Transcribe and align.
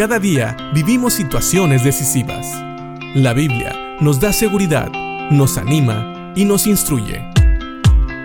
Cada 0.00 0.18
día 0.18 0.56
vivimos 0.72 1.12
situaciones 1.12 1.84
decisivas. 1.84 2.46
La 3.14 3.34
Biblia 3.34 3.98
nos 4.00 4.18
da 4.18 4.32
seguridad, 4.32 4.90
nos 5.30 5.58
anima 5.58 6.32
y 6.34 6.46
nos 6.46 6.66
instruye. 6.66 7.20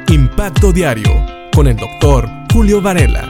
Impacto 0.07 0.71
Diario 0.71 1.11
con 1.53 1.67
el 1.67 1.75
doctor 1.75 2.29
Julio 2.53 2.81
Varela. 2.81 3.29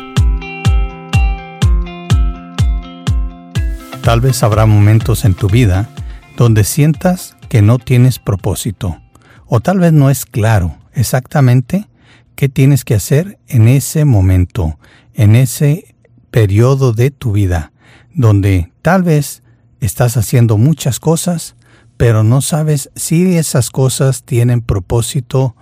Tal 4.04 4.21
vez 4.21 4.44
habrá 4.44 4.68
momentos 4.68 5.25
en 5.25 5.34
tu 5.34 5.48
vida 5.50 5.89
donde 6.38 6.66
sientas 6.66 7.36
que 7.50 7.64
no 7.64 7.80
tienes 7.80 8.20
propósito, 8.20 9.02
o 9.48 9.59
tal 9.59 9.80
vez 9.80 9.91
no 9.91 10.12
es 10.12 10.23
claro 10.27 10.77
exactamente 10.93 11.88
qué 12.36 12.48
tienes 12.48 12.86
que 12.86 12.93
hacer 12.93 13.39
en 13.48 13.68
ese 13.68 14.05
momento, 14.05 14.77
en 15.16 15.36
ese 15.36 15.96
periodo 16.30 16.93
de 16.93 17.09
tu 17.09 17.32
vida, 17.32 17.71
donde 18.16 18.71
tal 18.82 19.04
vez 19.04 19.43
estás 19.81 20.17
haciendo 20.17 20.58
muchas 20.58 20.99
cosas, 20.99 21.55
pero 21.98 22.23
no 22.23 22.41
sabes 22.41 22.90
si 22.95 23.35
esas 23.35 23.70
cosas 23.70 24.23
tienen 24.23 24.62
propósito 24.62 25.55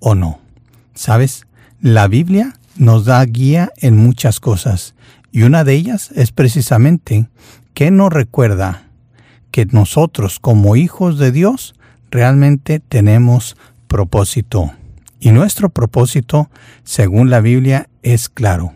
o 0.00 0.14
no. 0.14 0.40
¿Sabes? 0.94 1.46
La 1.80 2.08
Biblia 2.08 2.58
nos 2.76 3.04
da 3.04 3.24
guía 3.24 3.72
en 3.78 3.96
muchas 3.96 4.40
cosas, 4.40 4.94
y 5.32 5.42
una 5.42 5.64
de 5.64 5.74
ellas 5.74 6.10
es 6.14 6.32
precisamente 6.32 7.28
que 7.74 7.90
nos 7.90 8.12
recuerda 8.12 8.82
que 9.50 9.66
nosotros 9.66 10.40
como 10.40 10.76
hijos 10.76 11.18
de 11.18 11.32
Dios 11.32 11.74
realmente 12.10 12.80
tenemos 12.80 13.56
propósito. 13.88 14.72
Y 15.20 15.30
nuestro 15.30 15.70
propósito, 15.70 16.50
según 16.82 17.30
la 17.30 17.40
Biblia, 17.40 17.88
es 18.02 18.28
claro. 18.28 18.74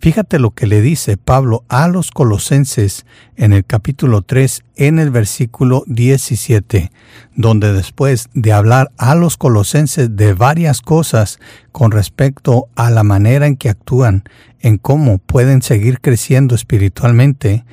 Fíjate 0.00 0.38
lo 0.38 0.52
que 0.52 0.68
le 0.68 0.80
dice 0.80 1.16
Pablo 1.16 1.64
a 1.68 1.88
los 1.88 2.12
colosenses 2.12 3.04
en 3.34 3.52
el 3.52 3.64
capítulo 3.64 4.22
3, 4.22 4.62
en 4.76 5.00
el 5.00 5.10
versículo 5.10 5.82
17, 5.88 6.92
donde 7.34 7.72
después 7.72 8.28
de 8.32 8.52
hablar 8.52 8.92
a 8.96 9.16
los 9.16 9.36
colosenses 9.36 10.14
de 10.14 10.34
varias 10.34 10.82
cosas 10.82 11.40
con 11.72 11.90
respecto 11.90 12.68
a 12.76 12.90
la 12.90 13.02
manera 13.02 13.48
en 13.48 13.56
que 13.56 13.70
actúan, 13.70 14.22
en 14.60 14.78
cómo 14.78 15.18
pueden 15.18 15.62
seguir 15.62 16.00
creciendo 16.00 16.54
espiritualmente, 16.54 17.64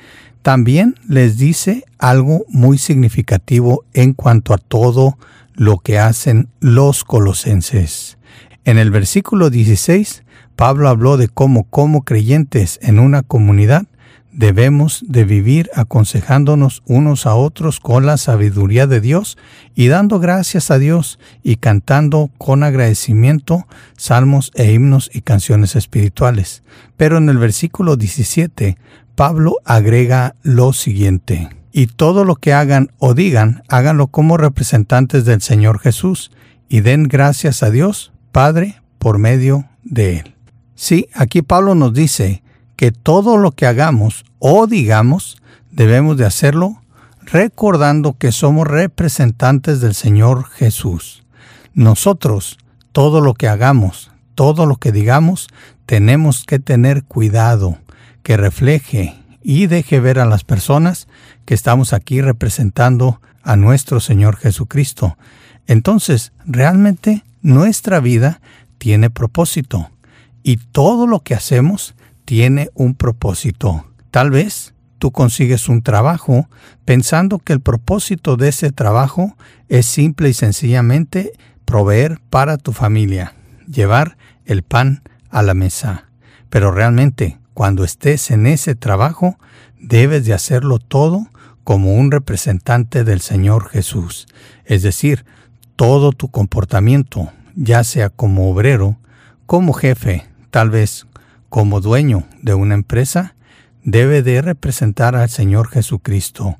también 0.42 0.96
les 1.08 1.38
dice 1.38 1.84
algo 1.96 2.44
muy 2.48 2.78
significativo 2.78 3.84
en 3.94 4.14
cuanto 4.14 4.52
a 4.52 4.58
todo 4.58 5.16
lo 5.54 5.78
que 5.78 6.00
hacen 6.00 6.48
los 6.58 7.04
colosenses. 7.04 8.18
En 8.64 8.78
el 8.78 8.90
versículo 8.90 9.48
16, 9.48 10.24
Pablo 10.56 10.88
habló 10.88 11.16
de 11.18 11.28
cómo 11.28 11.64
como 11.64 12.02
creyentes 12.02 12.78
en 12.82 12.98
una 12.98 13.22
comunidad 13.22 13.86
debemos 14.36 15.02
de 15.08 15.24
vivir 15.24 15.70
aconsejándonos 15.74 16.82
unos 16.86 17.24
a 17.26 17.34
otros 17.34 17.80
con 17.80 18.04
la 18.04 18.18
sabiduría 18.18 18.86
de 18.86 19.00
Dios 19.00 19.38
y 19.74 19.88
dando 19.88 20.20
gracias 20.20 20.70
a 20.70 20.78
Dios 20.78 21.18
y 21.42 21.56
cantando 21.56 22.30
con 22.36 22.62
agradecimiento 22.62 23.66
salmos 23.96 24.52
e 24.54 24.72
himnos 24.72 25.10
y 25.12 25.22
canciones 25.22 25.74
espirituales. 25.74 26.62
Pero 26.98 27.16
en 27.16 27.30
el 27.30 27.38
versículo 27.38 27.96
17, 27.96 28.76
Pablo 29.14 29.56
agrega 29.64 30.34
lo 30.42 30.74
siguiente, 30.74 31.48
y 31.72 31.86
todo 31.86 32.24
lo 32.24 32.36
que 32.36 32.52
hagan 32.52 32.90
o 32.98 33.14
digan, 33.14 33.62
háganlo 33.68 34.08
como 34.08 34.36
representantes 34.36 35.24
del 35.24 35.40
Señor 35.40 35.78
Jesús, 35.78 36.30
y 36.68 36.80
den 36.80 37.04
gracias 37.04 37.62
a 37.62 37.70
Dios, 37.70 38.12
Padre, 38.32 38.82
por 38.98 39.18
medio 39.18 39.66
de 39.82 40.18
Él. 40.18 40.35
Sí, 40.76 41.08
aquí 41.14 41.40
Pablo 41.40 41.74
nos 41.74 41.94
dice 41.94 42.42
que 42.76 42.92
todo 42.92 43.38
lo 43.38 43.50
que 43.50 43.66
hagamos 43.66 44.24
o 44.38 44.66
digamos, 44.66 45.38
debemos 45.72 46.18
de 46.18 46.26
hacerlo 46.26 46.82
recordando 47.22 48.16
que 48.16 48.30
somos 48.30 48.68
representantes 48.68 49.80
del 49.80 49.94
Señor 49.94 50.44
Jesús. 50.44 51.24
Nosotros, 51.74 52.58
todo 52.92 53.20
lo 53.20 53.34
que 53.34 53.48
hagamos, 53.48 54.12
todo 54.34 54.66
lo 54.66 54.76
que 54.76 54.92
digamos, 54.92 55.48
tenemos 55.86 56.44
que 56.44 56.58
tener 56.58 57.04
cuidado 57.04 57.78
que 58.22 58.36
refleje 58.36 59.16
y 59.42 59.66
deje 59.66 59.98
ver 59.98 60.18
a 60.18 60.26
las 60.26 60.44
personas 60.44 61.08
que 61.46 61.54
estamos 61.54 61.94
aquí 61.94 62.20
representando 62.20 63.20
a 63.42 63.56
nuestro 63.56 64.00
Señor 64.00 64.36
Jesucristo. 64.36 65.16
Entonces, 65.66 66.32
realmente 66.44 67.24
nuestra 67.40 67.98
vida 68.00 68.40
tiene 68.78 69.08
propósito 69.08 69.90
y 70.46 70.58
todo 70.58 71.08
lo 71.08 71.24
que 71.24 71.34
hacemos 71.34 71.96
tiene 72.24 72.70
un 72.74 72.94
propósito. 72.94 73.84
Tal 74.12 74.30
vez 74.30 74.74
tú 75.00 75.10
consigues 75.10 75.68
un 75.68 75.82
trabajo 75.82 76.48
pensando 76.84 77.40
que 77.40 77.52
el 77.52 77.60
propósito 77.60 78.36
de 78.36 78.50
ese 78.50 78.70
trabajo 78.70 79.36
es 79.68 79.86
simple 79.86 80.28
y 80.28 80.34
sencillamente 80.34 81.32
proveer 81.64 82.20
para 82.30 82.58
tu 82.58 82.70
familia, 82.72 83.34
llevar 83.66 84.18
el 84.44 84.62
pan 84.62 85.02
a 85.30 85.42
la 85.42 85.54
mesa. 85.54 86.04
Pero 86.48 86.70
realmente 86.70 87.40
cuando 87.52 87.82
estés 87.82 88.30
en 88.30 88.46
ese 88.46 88.76
trabajo, 88.76 89.40
debes 89.80 90.26
de 90.26 90.34
hacerlo 90.34 90.78
todo 90.78 91.26
como 91.64 91.96
un 91.96 92.12
representante 92.12 93.02
del 93.02 93.20
Señor 93.20 93.68
Jesús. 93.68 94.28
Es 94.64 94.82
decir, 94.82 95.24
todo 95.74 96.12
tu 96.12 96.28
comportamiento, 96.28 97.32
ya 97.56 97.82
sea 97.82 98.10
como 98.10 98.48
obrero, 98.48 98.96
como 99.46 99.72
jefe, 99.72 100.24
tal 100.56 100.70
vez 100.70 101.06
como 101.50 101.82
dueño 101.82 102.24
de 102.40 102.54
una 102.54 102.72
empresa, 102.72 103.34
debe 103.84 104.22
de 104.22 104.40
representar 104.40 105.14
al 105.14 105.28
Señor 105.28 105.68
Jesucristo. 105.68 106.56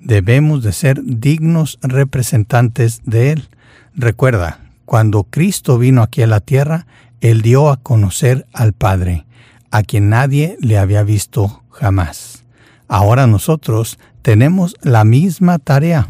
Debemos 0.00 0.64
de 0.64 0.72
ser 0.72 1.00
dignos 1.04 1.78
representantes 1.80 3.02
de 3.04 3.30
Él. 3.30 3.48
Recuerda, 3.94 4.58
cuando 4.84 5.22
Cristo 5.22 5.78
vino 5.78 6.02
aquí 6.02 6.22
a 6.22 6.26
la 6.26 6.40
tierra, 6.40 6.88
Él 7.20 7.40
dio 7.40 7.70
a 7.70 7.76
conocer 7.76 8.48
al 8.52 8.72
Padre 8.72 9.26
a 9.70 9.84
quien 9.84 10.08
nadie 10.08 10.56
le 10.60 10.76
había 10.76 11.04
visto 11.04 11.62
jamás. 11.70 12.42
Ahora 12.88 13.28
nosotros 13.28 13.96
tenemos 14.22 14.74
la 14.82 15.04
misma 15.04 15.60
tarea, 15.60 16.08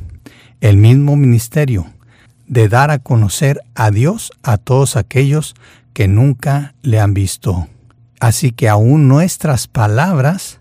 el 0.62 0.78
mismo 0.78 1.16
ministerio, 1.16 1.84
de 2.46 2.68
dar 2.68 2.90
a 2.90 2.98
conocer 2.98 3.60
a 3.74 3.90
Dios 3.90 4.32
a 4.42 4.56
todos 4.58 4.96
aquellos 4.96 5.54
que 5.92 6.08
nunca 6.08 6.74
le 6.82 7.00
han 7.00 7.14
visto. 7.14 7.68
Así 8.20 8.52
que 8.52 8.68
aún 8.68 9.08
nuestras 9.08 9.66
palabras 9.66 10.60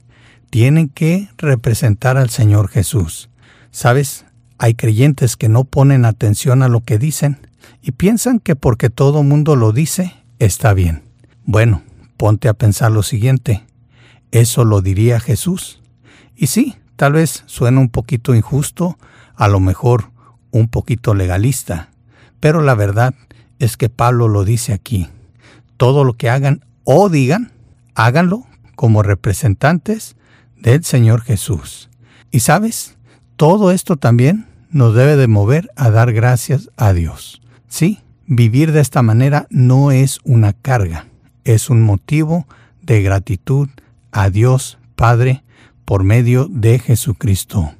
tienen 0.49 0.89
que 0.89 1.29
representar 1.37 2.17
al 2.17 2.29
Señor 2.29 2.69
Jesús. 2.69 3.29
¿Sabes? 3.71 4.25
Hay 4.57 4.73
creyentes 4.73 5.35
que 5.35 5.49
no 5.49 5.65
ponen 5.65 6.05
atención 6.05 6.63
a 6.63 6.69
lo 6.69 6.81
que 6.81 6.97
dicen 6.97 7.37
y 7.81 7.91
piensan 7.91 8.39
que 8.39 8.55
porque 8.55 8.89
todo 8.89 9.23
mundo 9.23 9.55
lo 9.55 9.71
dice, 9.71 10.13
está 10.39 10.73
bien. 10.73 11.03
Bueno, 11.45 11.83
Ponte 12.17 12.47
a 12.47 12.53
pensar 12.53 12.91
lo 12.91 13.03
siguiente. 13.03 13.65
¿Eso 14.31 14.63
lo 14.63 14.81
diría 14.81 15.19
Jesús? 15.19 15.81
Y 16.35 16.47
sí, 16.47 16.75
tal 16.95 17.13
vez 17.13 17.43
suena 17.45 17.81
un 17.81 17.89
poquito 17.89 18.35
injusto, 18.35 18.97
a 19.35 19.47
lo 19.47 19.59
mejor 19.59 20.11
un 20.55 20.69
poquito 20.69 21.13
legalista, 21.13 21.89
pero 22.39 22.61
la 22.61 22.75
verdad 22.75 23.13
es 23.59 23.75
que 23.75 23.89
Pablo 23.89 24.29
lo 24.29 24.45
dice 24.45 24.71
aquí. 24.71 25.09
Todo 25.75 26.05
lo 26.05 26.13
que 26.13 26.29
hagan 26.29 26.63
o 26.85 27.09
digan, 27.09 27.51
háganlo 27.93 28.45
como 28.75 29.03
representantes 29.03 30.15
del 30.57 30.85
Señor 30.85 31.23
Jesús. 31.23 31.89
Y 32.31 32.39
sabes, 32.39 32.95
todo 33.35 33.71
esto 33.71 33.97
también 33.97 34.45
nos 34.69 34.95
debe 34.95 35.17
de 35.17 35.27
mover 35.27 35.69
a 35.75 35.89
dar 35.89 36.13
gracias 36.13 36.69
a 36.77 36.93
Dios. 36.93 37.41
Sí, 37.67 37.99
vivir 38.25 38.71
de 38.71 38.79
esta 38.79 39.01
manera 39.01 39.47
no 39.49 39.91
es 39.91 40.19
una 40.23 40.53
carga, 40.53 41.07
es 41.43 41.69
un 41.69 41.81
motivo 41.81 42.47
de 42.81 43.01
gratitud 43.01 43.67
a 44.13 44.29
Dios 44.29 44.77
Padre 44.95 45.43
por 45.83 46.05
medio 46.05 46.47
de 46.49 46.79
Jesucristo, 46.79 47.73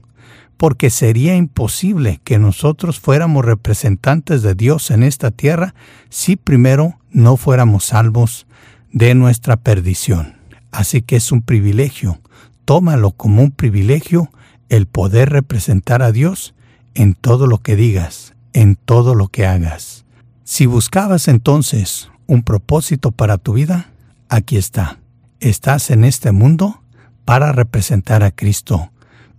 porque 0.57 0.90
sería 0.90 1.36
imposible 1.36 2.22
que 2.24 2.40
nosotros 2.40 3.00
fuéramos 3.00 3.44
representantes 3.44 4.42
de 4.42 4.56
Dios 4.56 4.92
en 4.92 5.04
esta 5.04 5.31
tierra 5.31 5.75
si 6.10 6.36
primero 6.36 7.00
no 7.12 7.38
fuéramos 7.38 7.86
salvos 7.86 8.48
de 8.92 9.16
nuestra 9.16 9.57
perdición. 9.57 10.36
Así 10.72 11.02
que 11.02 11.18
es 11.18 11.31
un 11.31 11.42
privilegio, 11.42 12.19
tómalo 12.66 13.12
como 13.12 13.42
un 13.42 13.52
privilegio 13.52 14.30
el 14.69 14.88
poder 14.88 15.30
representar 15.30 16.02
a 16.02 16.12
Dios 16.12 16.56
en 16.94 17.13
todo 17.13 17.48
lo 17.48 17.60
que 17.60 17.75
digas, 17.75 18.34
en 18.54 18.75
todo 18.75 19.16
lo 19.16 19.28
que 19.28 19.46
hagas. 19.46 20.06
Si 20.44 20.66
buscabas 20.66 21.28
entonces 21.28 22.10
un 22.28 22.44
propósito 22.44 23.12
para 23.12 23.38
tu 23.38 23.54
vida, 23.54 23.92
aquí 24.30 24.58
está. 24.58 25.00
Estás 25.40 25.92
en 25.92 26.04
este 26.04 26.31
mundo 26.31 26.81
para 27.25 27.51
representar 27.51 28.24
a 28.24 28.31
Cristo, 28.31 28.92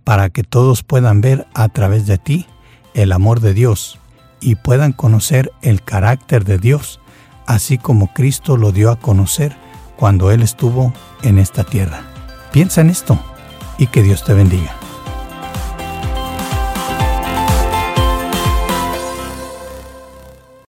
para 0.07 0.29
que 0.29 0.45
todos 0.45 0.83
puedan 0.83 1.19
ver 1.19 1.47
a 1.53 1.67
través 1.67 2.07
de 2.07 2.17
ti 2.17 2.47
el 2.93 3.11
amor 3.11 3.41
de 3.41 3.53
Dios 3.53 3.99
y 4.39 4.55
puedan 4.55 4.93
conocer 4.93 5.51
el 5.61 5.83
carácter 5.83 6.45
de 6.45 6.57
Dios, 6.57 7.01
así 7.45 7.77
como 7.77 8.13
Cristo 8.13 8.55
lo 8.55 8.71
dio 8.71 8.89
a 8.89 8.95
conocer 8.95 9.57
cuando 9.97 10.31
Él 10.31 10.43
estuvo 10.43 10.93
en 11.23 11.37
esta 11.37 11.65
tierra. 11.65 12.03
Piensa 12.53 12.79
en 12.79 12.89
esto. 12.89 13.19
y 13.77 13.87
que 13.87 14.01
Dios 14.01 14.23
te 14.23 14.33
bendiga. 14.33 14.86